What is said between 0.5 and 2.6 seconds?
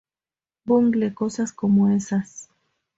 Bungle cosas como esas.